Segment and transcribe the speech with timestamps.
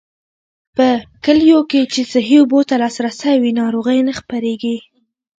[0.77, 0.87] په
[1.25, 4.77] کليو کې چې صحي اوبو ته لاسرسی وي، ناروغۍ نه خپرېږي.